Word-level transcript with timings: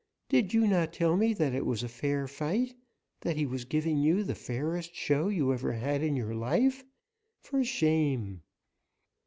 Did 0.29 0.51
you 0.51 0.65
not 0.65 0.93
tell 0.93 1.15
me 1.15 1.31
that 1.35 1.53
it 1.53 1.63
was 1.63 1.83
a 1.83 1.87
fair 1.87 2.27
fight, 2.27 2.73
that 3.19 3.37
he 3.37 3.45
was 3.45 3.65
giving 3.65 3.99
you 3.99 4.23
the 4.23 4.33
fairest 4.33 4.95
show 4.95 5.27
you 5.27 5.53
ever 5.53 5.73
had 5.73 6.01
in 6.01 6.15
your 6.15 6.33
life? 6.33 6.83
For 7.43 7.63
shame!" 7.63 8.41